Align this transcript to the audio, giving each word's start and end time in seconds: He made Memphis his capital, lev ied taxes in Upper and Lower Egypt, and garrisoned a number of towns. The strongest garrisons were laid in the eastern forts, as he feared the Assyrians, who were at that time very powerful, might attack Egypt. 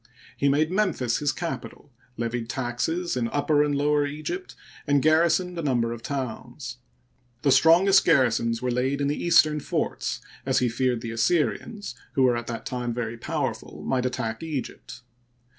He 0.35 0.49
made 0.49 0.71
Memphis 0.71 1.19
his 1.19 1.31
capital, 1.31 1.91
lev 2.17 2.31
ied 2.33 2.47
taxes 2.49 3.15
in 3.15 3.27
Upper 3.27 3.61
and 3.63 3.75
Lower 3.75 4.03
Egypt, 4.07 4.55
and 4.87 4.99
garrisoned 4.99 5.59
a 5.59 5.61
number 5.61 5.91
of 5.93 6.01
towns. 6.01 6.77
The 7.43 7.51
strongest 7.51 8.03
garrisons 8.03 8.63
were 8.63 8.71
laid 8.71 8.99
in 8.99 9.09
the 9.09 9.23
eastern 9.23 9.59
forts, 9.59 10.19
as 10.43 10.57
he 10.57 10.69
feared 10.69 11.01
the 11.01 11.11
Assyrians, 11.11 11.93
who 12.13 12.23
were 12.23 12.35
at 12.35 12.47
that 12.47 12.65
time 12.65 12.95
very 12.95 13.15
powerful, 13.15 13.83
might 13.85 14.07
attack 14.07 14.41
Egypt. 14.41 15.01